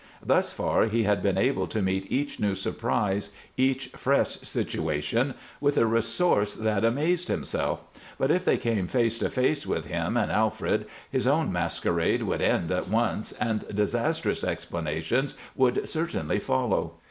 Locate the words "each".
2.11-2.39, 3.55-3.89